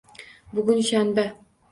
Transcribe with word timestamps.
Bugun 0.55 0.81
shanba. 0.87 1.27